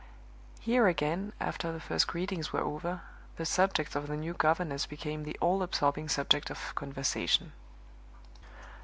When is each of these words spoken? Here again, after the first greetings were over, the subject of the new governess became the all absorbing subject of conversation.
Here 0.59 0.87
again, 0.87 1.31
after 1.39 1.71
the 1.71 1.79
first 1.79 2.07
greetings 2.07 2.51
were 2.51 2.59
over, 2.59 3.01
the 3.35 3.45
subject 3.45 3.95
of 3.95 4.07
the 4.07 4.17
new 4.17 4.33
governess 4.33 4.87
became 4.87 5.21
the 5.25 5.37
all 5.39 5.61
absorbing 5.61 6.09
subject 6.09 6.49
of 6.49 6.73
conversation. 6.73 7.51